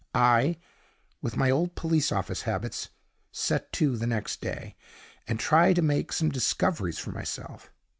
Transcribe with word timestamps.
I, 0.15 0.57
with 1.21 1.37
my 1.37 1.51
old 1.51 1.75
police 1.75 2.11
office 2.11 2.41
habits, 2.41 2.89
set 3.31 3.71
to 3.73 3.95
the 3.95 4.07
next 4.07 4.41
day, 4.41 4.75
and 5.27 5.39
try 5.39 5.73
to 5.73 5.81
make 5.83 6.11
some 6.11 6.31
discoveries 6.31 6.97
for 6.97 7.11
myself. 7.11 7.71